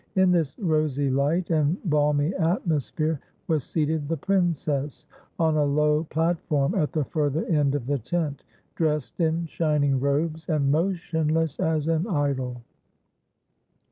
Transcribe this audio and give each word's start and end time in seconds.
In 0.15 0.31
this 0.31 0.57
rosy 0.57 1.11
light 1.11 1.51
and 1.51 1.77
balmy 1.87 2.33
atmosphere 2.33 3.19
was 3.45 3.63
seated 3.63 4.07
the 4.07 4.17
princess, 4.17 5.05
on 5.37 5.57
a 5.57 5.63
low 5.63 6.05
platform 6.05 6.73
at 6.73 6.91
the 6.91 7.03
further 7.05 7.45
end 7.45 7.75
of 7.75 7.85
the 7.85 7.99
tent, 7.99 8.43
dressed 8.73 9.19
in 9.19 9.45
shining 9.45 9.99
robes 9.99 10.49
and 10.49 10.71
motionless 10.71 11.59
as 11.59 11.87
an 11.87 12.07
idol. 12.07 12.63